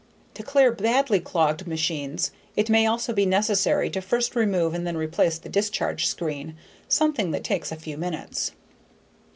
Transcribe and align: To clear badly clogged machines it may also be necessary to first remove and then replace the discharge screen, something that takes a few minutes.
To 0.33 0.41
clear 0.41 0.71
badly 0.71 1.19
clogged 1.19 1.67
machines 1.67 2.31
it 2.55 2.71
may 2.71 2.87
also 2.87 3.13
be 3.13 3.23
necessary 3.27 3.87
to 3.91 4.01
first 4.01 4.35
remove 4.35 4.73
and 4.73 4.87
then 4.87 4.97
replace 4.97 5.37
the 5.37 5.47
discharge 5.47 6.07
screen, 6.07 6.55
something 6.89 7.29
that 7.29 7.43
takes 7.43 7.71
a 7.71 7.75
few 7.75 7.97
minutes. 7.99 8.51